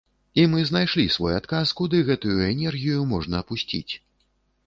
[0.43, 3.93] І мы знайшлі свой адказ, куды гэтую энергію можна пусціць.